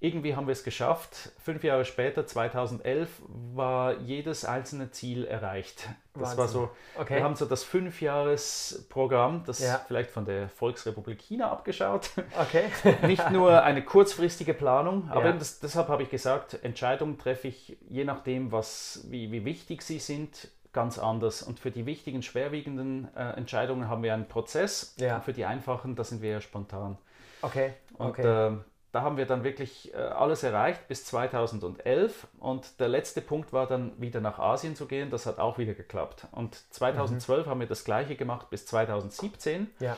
[0.00, 1.32] irgendwie haben wir es geschafft.
[1.38, 3.08] Fünf Jahre später, 2011,
[3.54, 5.88] war jedes einzelne Ziel erreicht.
[6.14, 6.38] Das Wahnsinn.
[6.38, 7.16] war so, okay.
[7.16, 9.80] wir haben so das Fünfjahresprogramm, das ja.
[9.88, 12.10] vielleicht von der Volksrepublik China abgeschaut.
[12.40, 12.64] Okay.
[13.06, 15.32] Nicht nur eine kurzfristige Planung, aber ja.
[15.32, 19.98] das, deshalb habe ich gesagt, Entscheidungen treffe ich je nachdem, was, wie, wie wichtig sie
[19.98, 21.42] sind, ganz anders.
[21.42, 24.94] Und für die wichtigen, schwerwiegenden äh, Entscheidungen haben wir einen Prozess.
[24.98, 25.16] Ja.
[25.16, 26.98] Und für die einfachen, da sind wir ja spontan.
[27.42, 27.74] Okay.
[27.98, 28.48] okay.
[28.50, 28.64] Und äh,
[28.98, 33.68] da haben wir dann wirklich äh, alles erreicht bis 2011 und der letzte Punkt war
[33.68, 35.08] dann wieder nach Asien zu gehen.
[35.08, 36.26] Das hat auch wieder geklappt.
[36.32, 37.50] Und 2012 mhm.
[37.50, 39.70] haben wir das gleiche gemacht bis 2017.
[39.78, 39.96] Ja.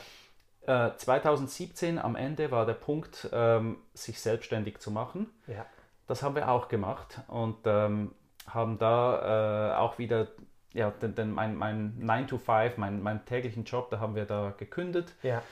[0.67, 5.31] Äh, 2017 am Ende war der Punkt, ähm, sich selbstständig zu machen.
[5.47, 5.65] Ja.
[6.07, 8.13] Das haben wir auch gemacht und ähm,
[8.47, 10.27] haben da äh, auch wieder
[10.75, 14.27] ja, den, den, mein, mein 9 to 5, mein, meinen täglichen Job, da haben wir
[14.27, 15.15] da gekündigt.
[15.23, 15.43] Ja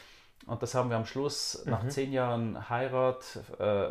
[0.47, 1.71] und das haben wir am Schluss mhm.
[1.71, 3.89] nach zehn Jahren Heirat äh,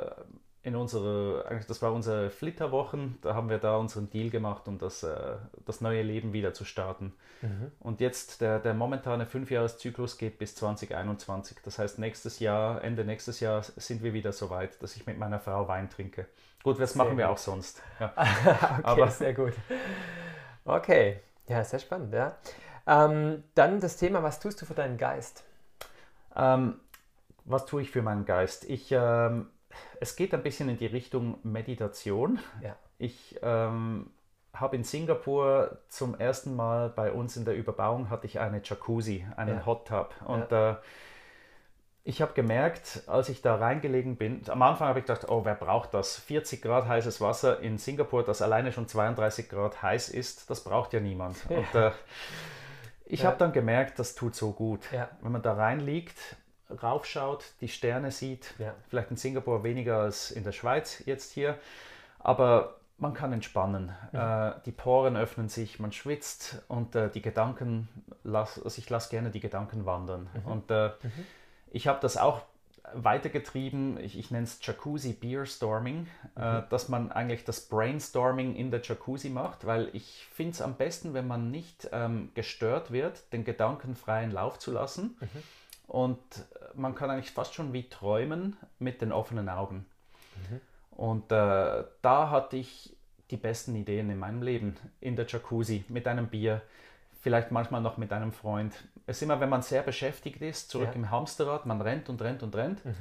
[0.67, 4.77] in unsere, eigentlich das war unsere Flitterwochen, da haben wir da unseren Deal gemacht, um
[4.77, 7.13] das, äh, das neue Leben wieder zu starten.
[7.41, 7.71] Mhm.
[7.79, 11.59] Und jetzt der, der momentane Fünfjahreszyklus geht bis 2021.
[11.63, 15.17] Das heißt, nächstes Jahr, Ende nächstes Jahr sind wir wieder so weit, dass ich mit
[15.17, 16.25] meiner Frau Wein trinke.
[16.63, 17.81] Gut, das sehr machen wir auch sonst.
[18.01, 18.11] Ja.
[18.17, 19.53] okay, Aber, sehr gut.
[20.65, 22.35] Okay, ja, sehr spannend, ja.
[22.85, 25.45] Ähm, dann das Thema, was tust du für deinen Geist?
[26.37, 26.79] Ähm,
[27.45, 28.69] was tue ich für meinen Geist?
[28.69, 29.47] Ich, ähm,
[29.99, 32.39] es geht ein bisschen in die Richtung Meditation.
[32.61, 32.75] Ja.
[32.97, 34.11] Ich ähm,
[34.53, 39.25] habe in Singapur zum ersten Mal bei uns in der Überbauung hatte ich eine Jacuzzi,
[39.35, 39.65] einen ja.
[39.65, 40.13] Hot Tub.
[40.25, 40.71] Und ja.
[40.71, 40.75] äh,
[42.03, 45.55] ich habe gemerkt, als ich da reingelegen bin, am Anfang habe ich gedacht, oh, wer
[45.55, 46.17] braucht das?
[46.17, 50.93] 40 Grad heißes Wasser in Singapur, das alleine schon 32 Grad heiß ist, das braucht
[50.93, 51.37] ja niemand.
[51.49, 51.91] Und äh,
[53.09, 53.27] ich ja.
[53.27, 54.91] habe dann gemerkt, das tut so gut.
[54.91, 55.09] Ja.
[55.21, 56.17] Wenn man da reinliegt,
[56.81, 58.73] raufschaut, die Sterne sieht, ja.
[58.89, 61.57] vielleicht in Singapur weniger als in der Schweiz jetzt hier,
[62.19, 63.93] aber man kann entspannen.
[64.11, 64.19] Mhm.
[64.19, 67.87] Äh, die Poren öffnen sich, man schwitzt und äh, die Gedanken,
[68.23, 70.29] las, also ich lasse gerne die Gedanken wandern.
[70.33, 70.51] Mhm.
[70.51, 71.25] Und äh, mhm.
[71.71, 72.41] ich habe das auch
[72.93, 76.57] weitergetrieben, ich, ich nenne es Jacuzzi Beer Storming, äh, mhm.
[76.59, 80.75] äh, dass man eigentlich das Brainstorming in der Jacuzzi macht, weil ich finde es am
[80.75, 85.17] besten, wenn man nicht ähm, gestört wird, den Gedanken freien Lauf zu lassen.
[85.19, 85.43] Mhm.
[85.87, 86.19] Und
[86.75, 89.85] man kann eigentlich fast schon wie träumen mit den offenen Augen.
[90.49, 90.61] Mhm.
[90.91, 92.95] Und äh, da hatte ich
[93.31, 96.61] die besten Ideen in meinem Leben in der Jacuzzi mit einem Bier
[97.27, 98.73] vielleicht manchmal noch mit einem Freund.
[99.05, 100.93] Es ist immer, wenn man sehr beschäftigt ist, zurück ja.
[100.93, 102.85] im Hamsterrad, man rennt und rennt und rennt.
[102.85, 102.95] Mhm.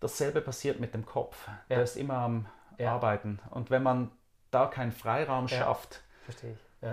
[0.00, 1.46] Dasselbe passiert mit dem Kopf.
[1.46, 1.76] Ja.
[1.76, 2.46] Der ist immer am
[2.78, 2.94] ja.
[2.94, 3.38] Arbeiten.
[3.50, 4.10] Und wenn man
[4.50, 6.00] da keinen Freiraum schafft,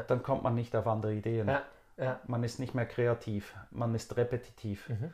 [0.07, 1.49] dann kommt man nicht auf andere Ideen.
[2.25, 4.89] Man ist nicht mehr kreativ, man ist repetitiv.
[4.89, 5.13] Mhm.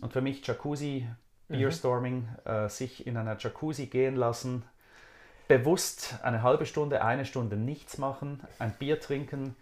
[0.00, 1.06] Und für mich Jacuzzi,
[1.48, 2.50] Beerstorming, mhm.
[2.50, 4.64] äh, sich in einer Jacuzzi gehen lassen,
[5.46, 9.56] bewusst eine halbe Stunde, eine Stunde nichts machen, ein Bier trinken,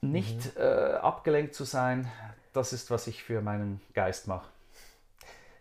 [0.00, 0.62] nicht mhm.
[0.62, 2.10] äh, abgelenkt zu sein,
[2.52, 4.48] das ist, was ich für meinen Geist mache.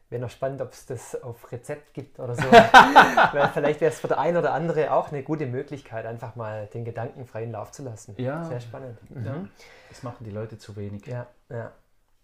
[0.09, 2.43] Wäre noch spannend, ob es das auf Rezept gibt oder so.
[2.43, 6.67] Weil vielleicht wäre es für der ein oder andere auch eine gute Möglichkeit, einfach mal
[6.67, 8.15] den Gedanken freien Lauf zu lassen.
[8.17, 8.45] Ja.
[8.45, 8.97] Sehr spannend.
[9.09, 9.25] Mhm.
[9.25, 9.45] Ja.
[9.89, 11.05] Das machen die Leute zu wenig.
[11.05, 11.73] Ja, ja.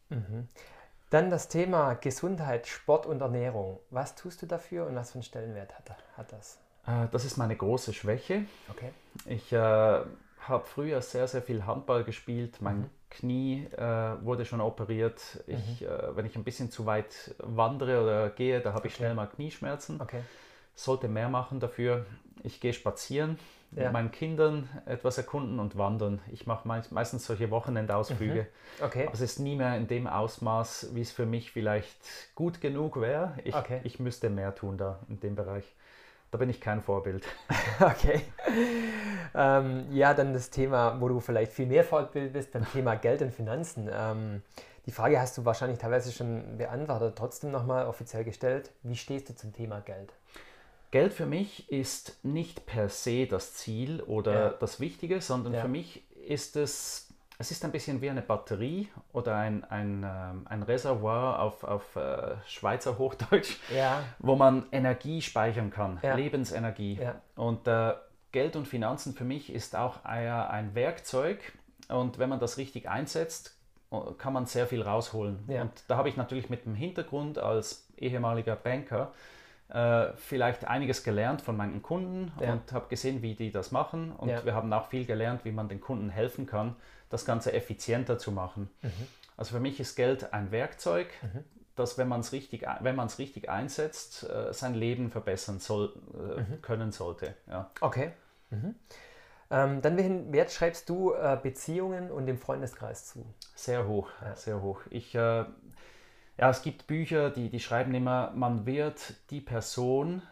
[0.09, 0.47] Mhm.
[1.09, 3.79] Dann das Thema Gesundheit, Sport und Ernährung.
[3.89, 6.59] Was tust du dafür und was für einen Stellenwert hat, hat das?
[6.87, 8.45] Äh, das ist meine große Schwäche.
[8.69, 8.91] Okay.
[9.25, 10.01] Ich äh,
[10.47, 12.61] habe früher sehr, sehr viel Handball gespielt.
[12.61, 12.89] Mein mhm.
[13.09, 13.81] Knie äh,
[14.23, 15.21] wurde schon operiert.
[15.47, 15.87] Ich, mhm.
[15.87, 18.87] äh, wenn ich ein bisschen zu weit wandere oder gehe, da habe okay.
[18.89, 20.01] ich schnell mal Knieschmerzen.
[20.01, 20.21] Okay.
[20.75, 22.05] Sollte mehr machen dafür.
[22.41, 23.37] Ich gehe spazieren,
[23.71, 23.83] ja.
[23.83, 26.19] mit meinen Kindern etwas erkunden und wandern.
[26.31, 28.41] Ich mache meistens solche Wochenendausflüge.
[28.41, 28.85] Mhm.
[28.85, 29.05] Okay.
[29.05, 32.99] Aber es ist nie mehr in dem Ausmaß, wie es für mich vielleicht gut genug
[32.99, 33.37] wäre.
[33.43, 33.81] Ich, okay.
[33.83, 35.65] ich müsste mehr tun da in dem Bereich.
[36.33, 37.27] Da bin ich kein Vorbild.
[37.79, 38.21] okay.
[39.35, 43.21] Ähm, ja, dann das Thema, wo du vielleicht viel mehr Vorbild bist, beim Thema Geld
[43.21, 43.87] und Finanzen.
[43.93, 44.41] Ähm,
[44.87, 48.71] die Frage hast du wahrscheinlich teilweise schon beantwortet, trotzdem nochmal offiziell gestellt.
[48.81, 50.11] Wie stehst du zum Thema Geld?
[50.89, 54.49] Geld für mich ist nicht per se das Ziel oder ja.
[54.59, 55.61] das Wichtige, sondern ja.
[55.61, 60.45] für mich ist es es ist ein bisschen wie eine Batterie oder ein, ein, ähm,
[60.47, 64.03] ein Reservoir auf, auf äh, Schweizer Hochdeutsch, ja.
[64.19, 66.15] wo man Energie speichern kann, ja.
[66.15, 66.99] Lebensenergie.
[67.01, 67.15] Ja.
[67.35, 67.93] Und äh,
[68.31, 71.39] Geld und Finanzen für mich ist auch ein, ein Werkzeug
[71.89, 73.57] und wenn man das richtig einsetzt,
[74.17, 75.43] kann man sehr viel rausholen.
[75.47, 79.11] Und da habe ich natürlich mit dem Hintergrund als ehemaliger Banker
[79.69, 84.11] äh, vielleicht einiges gelernt von meinen Kunden und habe gesehen, wie die das machen.
[84.11, 86.75] Und wir haben auch viel gelernt, wie man den Kunden helfen kann
[87.13, 88.69] das Ganze effizienter zu machen.
[88.81, 88.91] Mhm.
[89.37, 91.43] Also für mich ist Geld ein Werkzeug, mhm.
[91.75, 92.65] das, wenn man es richtig,
[93.19, 96.61] richtig einsetzt, äh, sein Leben verbessern soll, äh, mhm.
[96.61, 97.35] können sollte.
[97.47, 97.69] Ja.
[97.81, 98.13] Okay.
[98.49, 98.75] Mhm.
[99.51, 103.23] Ähm, dann welchen Wert schreibst du äh, Beziehungen und dem Freundeskreis zu?
[103.53, 104.35] Sehr hoch, ja.
[104.35, 104.81] sehr hoch.
[104.89, 110.23] Ich, äh, ja, es gibt Bücher, die, die schreiben immer, man wird die Person,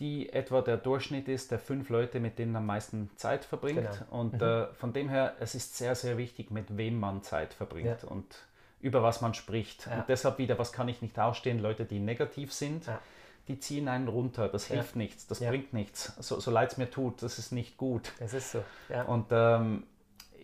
[0.00, 3.88] die etwa der Durchschnitt ist der fünf Leute, mit denen man am meisten Zeit verbringt.
[3.88, 4.20] Genau.
[4.20, 4.42] Und mhm.
[4.42, 8.08] äh, von dem her, es ist sehr, sehr wichtig, mit wem man Zeit verbringt ja.
[8.08, 8.26] und
[8.80, 9.86] über was man spricht.
[9.86, 9.98] Ja.
[9.98, 13.00] Und deshalb wieder, was kann ich nicht ausstehen, Leute, die negativ sind, ja.
[13.48, 14.48] die ziehen einen runter.
[14.48, 16.12] Das hilft nichts, das bringt nichts.
[16.18, 18.12] So, so leid es mir tut, das ist nicht gut.
[18.18, 18.62] Das ist so.
[19.06, 19.84] Und ähm,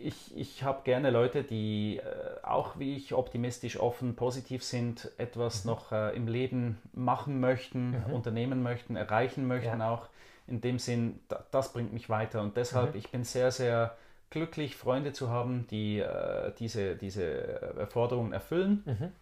[0.02, 2.02] ich, ich habe gerne Leute, die äh,
[2.42, 5.70] auch wie ich optimistisch, offen, positiv sind, etwas mhm.
[5.70, 8.12] noch äh, im Leben machen möchten, mhm.
[8.12, 9.90] unternehmen möchten, erreichen möchten ja.
[9.90, 10.08] auch.
[10.46, 12.40] In dem Sinn, da, das bringt mich weiter.
[12.40, 12.98] Und deshalb, mhm.
[12.98, 13.96] ich bin sehr, sehr
[14.30, 18.82] glücklich, Freunde zu haben, die äh, diese, diese Forderungen erfüllen.
[18.86, 19.12] Mhm.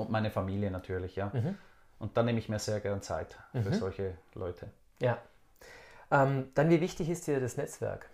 [0.00, 1.30] Und meine Familie natürlich, ja.
[1.32, 1.56] Mhm.
[1.98, 3.74] Und dann nehme ich mir sehr gern Zeit für mhm.
[3.74, 4.68] solche Leute.
[5.00, 5.18] Ja.
[6.10, 8.08] Ähm, dann, wie wichtig ist dir das Netzwerk?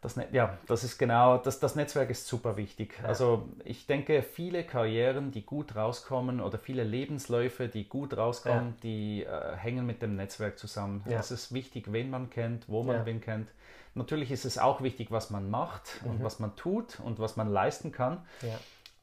[0.00, 2.98] Das, ja, das ist genau, das, das Netzwerk ist super wichtig.
[3.02, 3.08] Ja.
[3.08, 8.74] Also ich denke, viele Karrieren, die gut rauskommen oder viele Lebensläufe, die gut rauskommen, ja.
[8.82, 11.04] die äh, hängen mit dem Netzwerk zusammen.
[11.06, 11.18] Ja.
[11.18, 13.50] Es ist wichtig, wen man kennt, wo man wen kennt.
[13.94, 16.12] Natürlich ist es auch wichtig, was man macht mhm.
[16.12, 18.24] und was man tut und was man leisten kann.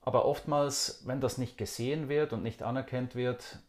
[0.02, 3.60] Aber oftmals, wenn das nicht gesehen wird und nicht anerkannt wird,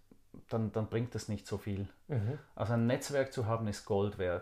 [0.48, 1.88] dann, dann bringt es nicht so viel.
[2.06, 2.38] Mhm.
[2.54, 4.40] Also ein Netzwerk zu haben ist Gold, äh,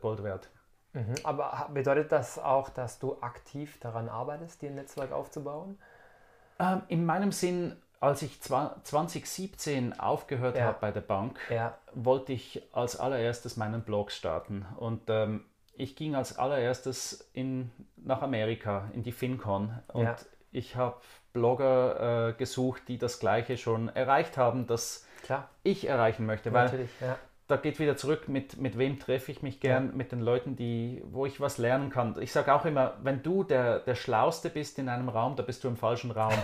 [0.00, 0.48] Gold wert.
[0.96, 1.14] Mhm.
[1.24, 5.78] Aber bedeutet das auch, dass du aktiv daran arbeitest, dir ein Netzwerk aufzubauen?
[6.58, 10.64] Ähm, in meinem Sinn, als ich 2017 aufgehört ja.
[10.64, 11.76] habe bei der Bank, ja.
[11.92, 14.64] wollte ich als allererstes meinen Blog starten.
[14.76, 19.78] Und ähm, ich ging als allererstes in, nach Amerika, in die FinCon.
[19.88, 20.16] Und ja.
[20.50, 20.96] ich habe
[21.34, 25.50] Blogger äh, gesucht, die das Gleiche schon erreicht haben, das Klar.
[25.62, 26.54] ich erreichen möchte.
[26.54, 29.92] Weil ja da geht wieder zurück, mit, mit wem treffe ich mich gern, ja.
[29.94, 32.20] mit den Leuten, die, wo ich was lernen kann.
[32.20, 35.62] Ich sage auch immer, wenn du der, der Schlauste bist in einem Raum, da bist
[35.62, 36.34] du im falschen Raum.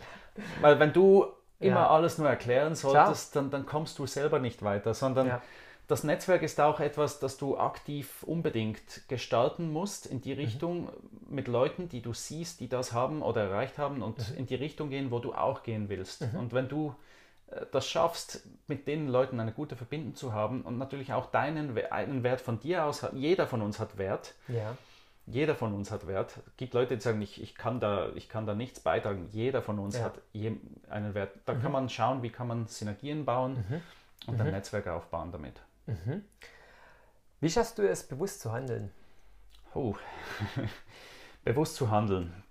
[0.60, 1.26] Weil wenn du
[1.58, 1.90] immer ja.
[1.90, 5.42] alles nur erklären solltest, dann, dann kommst du selber nicht weiter, sondern ja.
[5.88, 10.40] das Netzwerk ist auch etwas, das du aktiv unbedingt gestalten musst in die mhm.
[10.40, 10.90] Richtung mhm.
[11.30, 14.38] mit Leuten, die du siehst, die das haben oder erreicht haben und mhm.
[14.38, 16.32] in die Richtung gehen, wo du auch gehen willst.
[16.32, 16.38] Mhm.
[16.38, 16.94] Und wenn du
[17.70, 22.22] das schaffst, mit den Leuten eine gute Verbindung zu haben und natürlich auch deinen einen
[22.22, 24.76] Wert von dir aus jeder von uns hat Wert, ja.
[25.26, 26.36] Jeder von uns hat Wert.
[26.46, 29.28] Es gibt Leute, die sagen, ich, ich, kann, da, ich kann da nichts beitragen.
[29.30, 30.04] Jeder von uns ja.
[30.04, 30.56] hat je,
[30.90, 31.36] einen Wert.
[31.44, 31.62] Da mhm.
[31.62, 33.80] kann man schauen, wie kann man Synergien bauen mhm.
[34.26, 34.52] und ein mhm.
[34.52, 35.60] Netzwerk aufbauen damit.
[35.86, 36.24] Mhm.
[37.40, 38.90] Wie schaffst du es, bewusst zu handeln?
[39.74, 39.94] Oh,
[41.44, 42.42] bewusst zu handeln.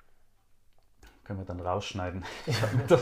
[1.31, 2.25] Können wir dann rausschneiden.
[2.45, 2.97] Ja,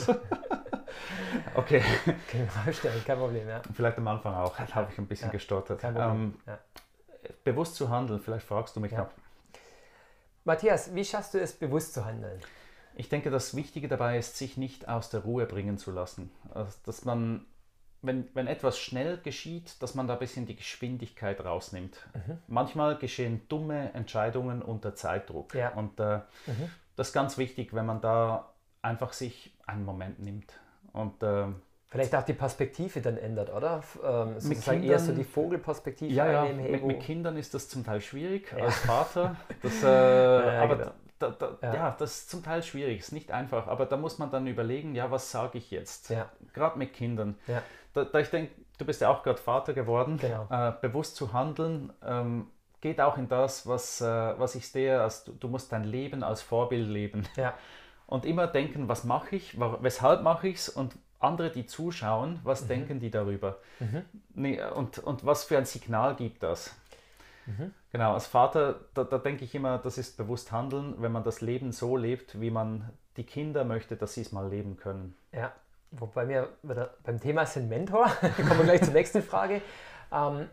[1.55, 1.81] okay.
[2.29, 3.59] Können wir rausschneiden, kein Problem, ja.
[3.73, 5.83] Vielleicht am Anfang auch, da habe ich ein bisschen ja, gestottert.
[5.83, 6.59] Ähm, ja.
[7.43, 8.99] Bewusst zu handeln, vielleicht fragst du mich ja.
[8.99, 9.09] noch.
[10.43, 12.39] Matthias, wie schaffst du es, bewusst zu handeln?
[12.93, 16.29] Ich denke, das Wichtige dabei ist, sich nicht aus der Ruhe bringen zu lassen.
[16.53, 17.47] Also, dass man
[18.01, 22.07] wenn, wenn etwas schnell geschieht, dass man da ein bisschen die Geschwindigkeit rausnimmt.
[22.13, 22.37] Mhm.
[22.47, 25.53] Manchmal geschehen dumme Entscheidungen unter Zeitdruck.
[25.55, 25.73] Ja.
[25.73, 26.69] Und äh, mhm.
[26.99, 30.51] Das ist ganz wichtig, wenn man da einfach sich einen Moment nimmt.
[30.91, 31.45] Und äh,
[31.87, 33.81] Vielleicht auch die Perspektive dann ändert, oder?
[34.03, 37.85] Ähm, mit Kindern, eher so die Vogelperspektive ja, ja, mit, mit, Kindern ist das zum
[37.85, 38.65] Teil schwierig ja.
[38.65, 39.37] als Vater.
[39.61, 40.91] Das, äh, ja, aber genau.
[41.19, 41.73] da, da, ja.
[41.73, 41.95] ja.
[41.97, 43.67] das ist zum Teil schwierig, ist nicht einfach.
[43.67, 46.13] Aber da muss man dann überlegen, ja, was sage ich jetzt?
[46.53, 47.35] Gerade mit Kindern.
[47.93, 50.47] Da, da ich denke, du bist ja auch gerade Vater geworden, genau.
[50.51, 52.47] äh, bewusst zu handeln, ähm,
[52.81, 56.23] geht auch in das, was, äh, was ich sehe, als du, du, musst dein Leben
[56.23, 57.27] als Vorbild leben.
[57.35, 57.53] Ja.
[58.07, 62.63] Und immer denken, was mache ich, weshalb mache ich es und andere, die zuschauen, was
[62.63, 62.67] mhm.
[62.67, 63.57] denken die darüber?
[63.79, 64.03] Mhm.
[64.33, 66.73] Nee, und, und was für ein Signal gibt das?
[67.45, 67.73] Mhm.
[67.91, 71.41] Genau, als Vater, da, da denke ich immer, das ist bewusst handeln, wenn man das
[71.41, 75.15] Leben so lebt, wie man die Kinder möchte, dass sie es mal leben können.
[75.31, 75.51] Ja,
[75.91, 76.49] wobei wir
[77.03, 78.05] beim Thema sind Mentor,
[78.37, 79.61] kommen wir gleich zur nächsten Frage.
[80.11, 80.47] Ähm,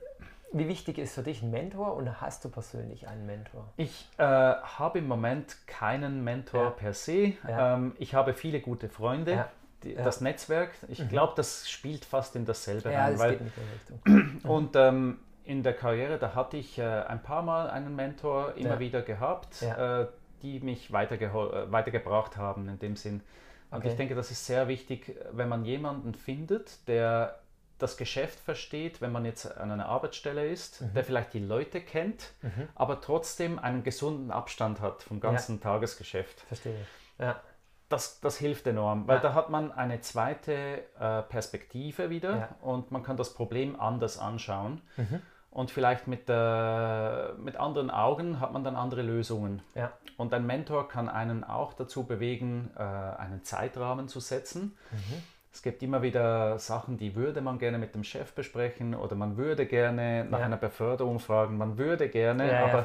[0.52, 3.68] wie wichtig ist für dich ein Mentor und hast du persönlich einen Mentor?
[3.76, 6.70] Ich äh, habe im Moment keinen Mentor ja.
[6.70, 7.32] per se.
[7.48, 7.74] Ja.
[7.74, 9.32] Ähm, ich habe viele gute Freunde.
[9.32, 9.48] Ja
[9.86, 11.08] die, das Netzwerk, ich mhm.
[11.08, 13.12] glaube, das spielt fast in dasselbe ja, rein.
[13.12, 14.40] Das weil, geht nicht in Richtung.
[14.50, 18.78] Und ähm, in der Karriere, da hatte ich äh, ein paar Mal einen Mentor immer
[18.78, 20.06] wieder gehabt, äh,
[20.42, 21.32] die mich weiterge
[21.70, 23.22] weitergebracht haben in dem Sinn.
[23.70, 23.88] Und okay.
[23.88, 27.38] ich denke, das ist sehr wichtig, wenn man jemanden findet, der
[27.78, 30.94] das Geschäft versteht, wenn man jetzt an einer Arbeitsstelle ist, mhm.
[30.94, 32.68] der vielleicht die Leute kennt, mhm.
[32.74, 35.62] aber trotzdem einen gesunden Abstand hat vom ganzen ja.
[35.62, 36.40] Tagesgeschäft.
[36.40, 36.86] Verstehe.
[37.18, 37.40] Ja
[37.88, 39.22] das, das hilft enorm, weil ja.
[39.22, 42.48] da hat man eine zweite äh, Perspektive wieder ja.
[42.60, 44.82] und man kann das Problem anders anschauen.
[44.96, 45.22] Mhm.
[45.50, 49.62] Und vielleicht mit, äh, mit anderen Augen hat man dann andere Lösungen.
[49.74, 49.90] Ja.
[50.18, 54.76] Und ein Mentor kann einen auch dazu bewegen, äh, einen Zeitrahmen zu setzen.
[54.90, 55.22] Mhm.
[55.56, 59.38] Es gibt immer wieder Sachen, die würde man gerne mit dem Chef besprechen oder man
[59.38, 62.84] würde gerne nach einer Beförderung fragen, man würde gerne, aber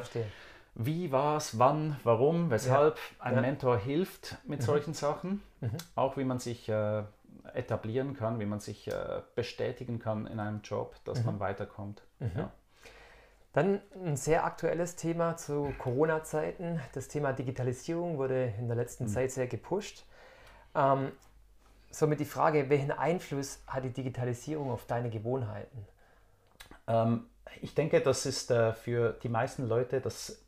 [0.74, 3.24] wie war es, wann, warum, weshalb ja.
[3.26, 3.40] ein ja.
[3.42, 4.64] Mentor hilft mit mhm.
[4.64, 5.42] solchen Sachen.
[5.60, 5.76] Mhm.
[5.96, 7.02] Auch wie man sich äh,
[7.52, 11.26] etablieren kann, wie man sich äh, bestätigen kann in einem Job, dass mhm.
[11.26, 12.00] man weiterkommt.
[12.20, 12.30] Mhm.
[12.34, 12.52] Ja.
[13.52, 16.80] Dann ein sehr aktuelles Thema zu Corona-Zeiten.
[16.94, 19.08] Das Thema Digitalisierung wurde in der letzten mhm.
[19.08, 20.06] Zeit sehr gepusht.
[20.74, 21.12] Ähm,
[21.92, 25.86] somit die Frage, welchen Einfluss hat die Digitalisierung auf deine Gewohnheiten?
[26.88, 27.26] Ähm,
[27.60, 30.42] ich denke, das ist äh, für die meisten Leute das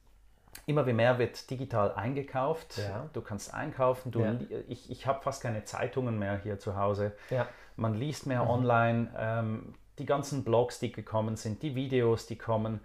[0.66, 2.78] immer wie mehr wird digital eingekauft.
[2.78, 3.08] Ja.
[3.12, 4.10] Du kannst einkaufen.
[4.10, 4.36] Du, ja.
[4.68, 7.12] Ich, ich habe fast keine Zeitungen mehr hier zu Hause.
[7.30, 7.46] Ja.
[7.76, 8.50] Man liest mehr mhm.
[8.50, 9.14] online.
[9.16, 12.80] Ähm, die ganzen Blogs, die gekommen sind, die Videos, die kommen.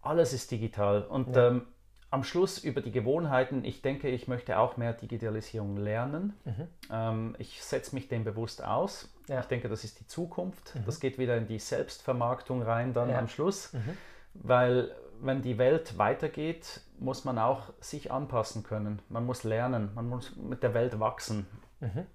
[0.00, 1.02] Alles ist digital.
[1.02, 1.66] Und ähm,
[2.12, 6.34] am Schluss über die Gewohnheiten, ich denke, ich möchte auch mehr Digitalisierung lernen.
[6.44, 6.68] Mhm.
[6.90, 9.08] Ähm, ich setze mich dem bewusst aus.
[9.28, 10.74] Ich denke, das ist die Zukunft.
[10.74, 10.84] Mhm.
[10.84, 13.72] Das geht wieder in die Selbstvermarktung rein dann am Schluss.
[13.72, 13.96] Mhm.
[14.34, 19.00] Weil wenn die Welt weitergeht, muss man auch sich anpassen können.
[19.08, 21.46] Man muss lernen, man muss mit der Welt wachsen
[21.80, 22.06] mhm.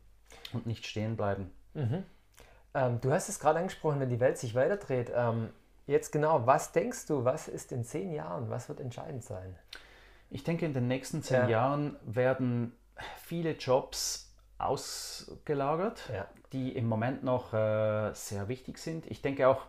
[0.53, 1.49] und nicht stehen bleiben.
[1.73, 2.03] Mhm.
[2.75, 5.11] Ähm, du hast es gerade angesprochen, wenn die Welt sich weiterdreht.
[5.15, 5.49] Ähm,
[5.87, 9.55] jetzt genau, was denkst du, was ist in zehn Jahren, was wird entscheidend sein?
[10.29, 11.49] Ich denke, in den nächsten zehn ja.
[11.49, 12.73] Jahren werden
[13.21, 16.27] viele Jobs ausgelagert, ja.
[16.51, 19.05] die im Moment noch äh, sehr wichtig sind.
[19.05, 19.61] Ich denke auch,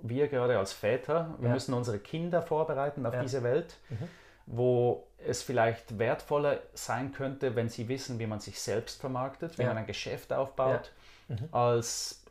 [0.00, 1.54] wir gerade als Väter, wir ja.
[1.54, 4.08] müssen unsere Kinder vorbereiten auf diese Welt, mhm.
[4.46, 9.64] wo es vielleicht wertvoller sein könnte, wenn sie wissen, wie man sich selbst vermarktet, wie
[9.64, 10.90] man ein Geschäft aufbaut,
[11.28, 11.48] mhm.
[11.52, 12.24] als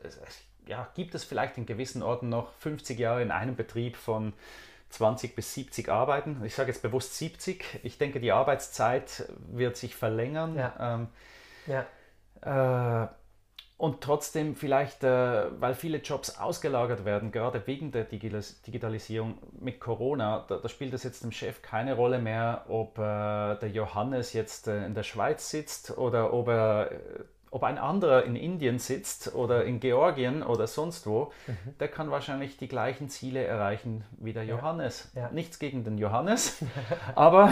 [0.68, 4.34] ja, gibt es vielleicht in gewissen Orten noch 50 Jahre in einem Betrieb von
[4.92, 6.42] 20 bis 70 Arbeiten.
[6.46, 7.64] Ich sage jetzt bewusst 70.
[7.84, 10.56] Ich denke, die Arbeitszeit wird sich verlängern.
[10.56, 10.74] Ja.
[10.80, 11.08] Ähm,
[11.68, 13.04] ja.
[13.04, 13.08] Äh,
[13.82, 20.46] und trotzdem vielleicht, äh, weil viele Jobs ausgelagert werden, gerade wegen der Digitalisierung mit Corona,
[20.48, 23.02] da, da spielt es jetzt dem Chef keine Rolle mehr, ob äh,
[23.56, 26.92] der Johannes jetzt äh, in der Schweiz sitzt oder ob er,
[27.52, 31.78] ob ein anderer in Indien sitzt oder in Georgien oder sonst wo, mhm.
[31.80, 35.12] der kann wahrscheinlich die gleichen Ziele erreichen wie der Johannes.
[35.14, 35.30] Ja.
[35.32, 36.64] Nichts gegen den Johannes,
[37.16, 37.52] aber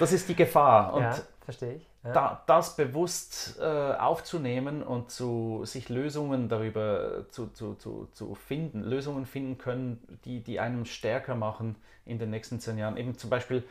[0.00, 0.92] das ist die Gefahr.
[0.92, 1.88] Und ja, verstehe ich.
[2.02, 8.82] Da, das bewusst äh, aufzunehmen und zu, sich Lösungen darüber zu, zu, zu, zu finden,
[8.82, 12.96] Lösungen finden können, die, die einem stärker machen in den nächsten zehn Jahren.
[12.96, 13.62] Eben zum Beispiel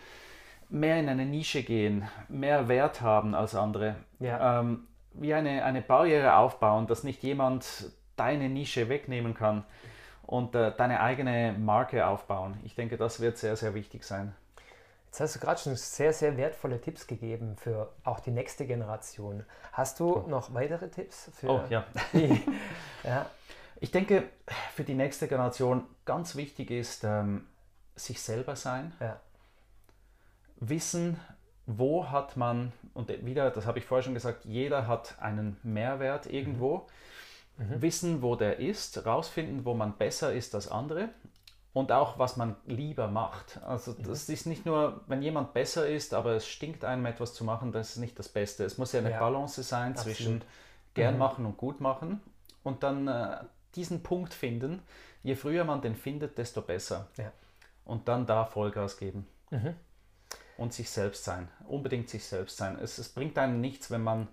[0.70, 3.96] mehr in eine Nische gehen, mehr Wert haben als andere.
[4.20, 4.60] Ja.
[4.60, 4.88] Ähm,
[5.20, 9.64] wie eine, eine Barriere aufbauen, dass nicht jemand deine Nische wegnehmen kann
[10.24, 12.60] und äh, deine eigene Marke aufbauen.
[12.64, 14.36] Ich denke, das wird sehr, sehr wichtig sein.
[15.06, 19.46] Jetzt hast du gerade schon sehr, sehr wertvolle Tipps gegeben für auch die nächste Generation.
[19.72, 20.28] Hast du oh.
[20.28, 21.86] noch weitere Tipps für oh, ja.
[22.14, 22.42] die?
[23.04, 23.26] ja.
[23.80, 24.24] Ich denke,
[24.74, 27.48] für die nächste Generation ganz wichtig ist, ähm,
[27.96, 28.94] sich selber sein.
[29.00, 29.20] Ja.
[30.58, 31.20] Wissen,
[31.68, 36.26] wo hat man, und wieder, das habe ich vorher schon gesagt, jeder hat einen Mehrwert
[36.26, 36.88] irgendwo.
[37.58, 37.68] Mhm.
[37.68, 37.82] Mhm.
[37.82, 41.10] Wissen, wo der ist, rausfinden, wo man besser ist als andere
[41.74, 43.60] und auch, was man lieber macht.
[43.64, 44.04] Also mhm.
[44.04, 47.74] das ist nicht nur, wenn jemand besser ist, aber es stinkt einem etwas zu machen,
[47.74, 48.64] das ist nicht das Beste.
[48.64, 49.20] Es muss ja eine ja.
[49.20, 50.16] Balance sein Absolut.
[50.16, 50.42] zwischen
[50.94, 51.20] gern mhm.
[51.20, 52.22] machen und gut machen
[52.64, 53.40] und dann äh,
[53.76, 54.82] diesen Punkt finden.
[55.22, 57.08] Je früher man den findet, desto besser.
[57.18, 57.32] Ja.
[57.84, 59.28] Und dann da Vollgas geben.
[60.58, 61.48] Und sich selbst sein.
[61.68, 62.78] Unbedingt sich selbst sein.
[62.82, 64.28] Es, es bringt einem nichts, wenn man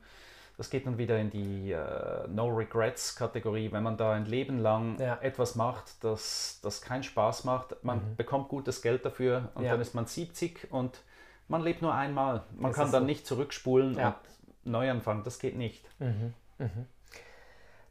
[0.57, 4.61] das geht dann wieder in die äh, No Regrets Kategorie, wenn man da ein Leben
[4.61, 5.19] lang ja.
[5.21, 7.83] etwas macht, das, das keinen Spaß macht.
[7.83, 8.17] Man mhm.
[8.17, 9.73] bekommt gutes Geld dafür und ja.
[9.73, 11.03] dann ist man 70 und
[11.49, 12.45] man lebt nur einmal.
[12.57, 13.07] Man das kann dann so.
[13.07, 14.09] nicht zurückspulen ja.
[14.09, 15.25] und neu anfangen.
[15.25, 15.85] Das geht nicht.
[15.99, 16.35] Mhm.
[16.59, 16.87] Mhm.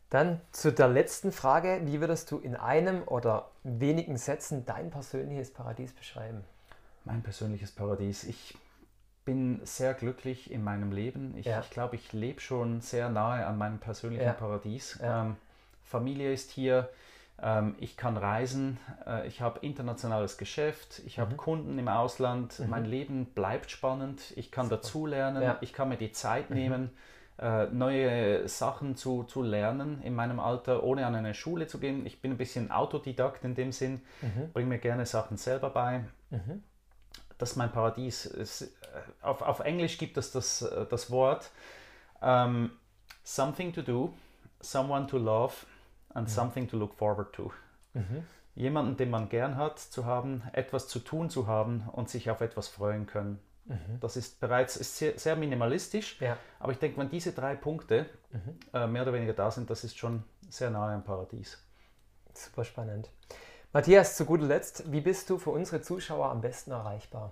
[0.10, 1.82] Dann zu der letzten Frage.
[1.84, 6.46] Wie würdest du in einem oder wenigen Sätzen dein persönliches Paradies beschreiben?
[7.06, 8.24] Mein persönliches Paradies.
[8.24, 8.58] Ich
[9.26, 11.36] bin sehr glücklich in meinem Leben.
[11.38, 11.60] Ich, ja.
[11.62, 14.34] ich glaube, ich lebe schon sehr nahe an meinem persönlichen ja.
[14.34, 15.00] Paradies.
[15.02, 15.24] Ja.
[15.24, 15.36] Ähm,
[15.84, 16.90] Familie ist hier,
[17.42, 21.38] ähm, ich kann reisen, äh, ich habe internationales Geschäft, ich habe mhm.
[21.38, 22.70] Kunden im Ausland, mhm.
[22.70, 26.56] mein Leben bleibt spannend, ich kann dazulernen, ich kann mir die Zeit mhm.
[26.56, 26.90] nehmen,
[27.40, 32.06] äh, neue Sachen zu, zu lernen in meinem Alter, ohne an eine Schule zu gehen.
[32.06, 34.52] Ich bin ein bisschen Autodidakt in dem Sinn, mhm.
[34.54, 36.06] bringe mir gerne Sachen selber bei.
[37.44, 38.26] Das ist mein Paradies.
[38.26, 38.68] Es, äh,
[39.22, 41.52] auf, auf Englisch gibt es das, äh, das Wort
[42.22, 42.72] um, ähm,
[43.26, 44.14] something to do,
[44.62, 45.54] someone to love
[46.14, 46.32] and mhm.
[46.32, 47.52] something to look forward to.
[47.96, 48.24] Mhm.
[48.56, 52.40] Jemanden, den man gern hat, zu haben, etwas zu tun zu haben und sich auf
[52.40, 53.42] etwas freuen können.
[53.66, 54.00] Mhm.
[54.00, 56.38] Das ist bereits ist sehr, sehr minimalistisch, ja.
[56.62, 58.58] aber ich denke, wenn diese drei Punkte mhm.
[58.74, 61.62] äh, mehr oder weniger da sind, das ist schon sehr nahe am Paradies.
[62.34, 63.10] Super spannend.
[63.76, 67.32] Matthias, zu guter Letzt, wie bist du für unsere Zuschauer am besten erreichbar?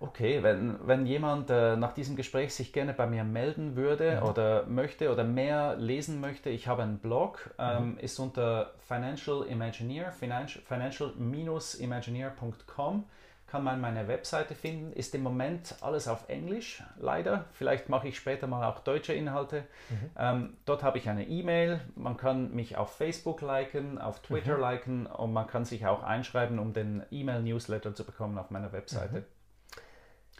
[0.00, 4.28] Okay, wenn, wenn jemand äh, nach diesem Gespräch sich gerne bei mir melden würde mhm.
[4.28, 7.98] oder möchte oder mehr lesen möchte, ich habe einen Blog, ähm, mhm.
[7.98, 13.04] ist unter Financial Imagineer, financial-imagineer.com
[13.46, 14.92] kann man meine Webseite finden.
[14.92, 17.44] Ist im Moment alles auf Englisch, leider.
[17.52, 19.64] Vielleicht mache ich später mal auch deutsche Inhalte.
[19.88, 20.10] Mhm.
[20.18, 21.80] Ähm, dort habe ich eine E-Mail.
[21.94, 24.60] Man kann mich auf Facebook liken, auf Twitter mhm.
[24.60, 29.20] liken und man kann sich auch einschreiben, um den E-Mail-Newsletter zu bekommen auf meiner Webseite.
[29.20, 29.24] Mhm.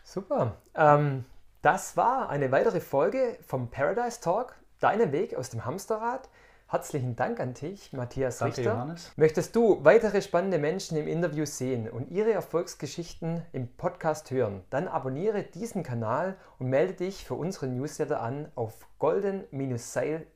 [0.03, 0.57] Super.
[0.75, 1.25] Ähm,
[1.62, 6.29] das war eine weitere Folge vom Paradise Talk, deinen Weg aus dem Hamsterrad.
[6.68, 8.72] Herzlichen Dank an dich, Matthias Danke, Richter.
[8.72, 9.12] Johannes.
[9.14, 14.88] Möchtest du weitere spannende Menschen im Interview sehen und ihre Erfolgsgeschichten im Podcast hören, dann
[14.88, 20.29] abonniere diesen Kanal und melde dich für unsere Newsletter an auf golden-seil.ch.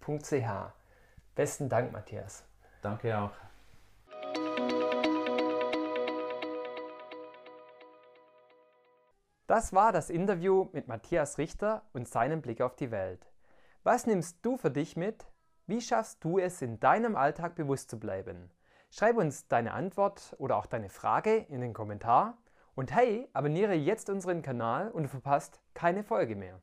[1.35, 2.45] Besten Dank, Matthias.
[2.81, 3.33] Danke auch.
[9.49, 13.27] Das war das Interview mit Matthias Richter und seinem Blick auf die Welt.
[13.83, 15.27] Was nimmst du für dich mit?
[15.71, 18.51] Wie schaffst du es, in deinem Alltag bewusst zu bleiben?
[18.91, 22.39] Schreib uns deine Antwort oder auch deine Frage in den Kommentar.
[22.75, 26.61] Und hey, abonniere jetzt unseren Kanal und du verpasst keine Folge mehr.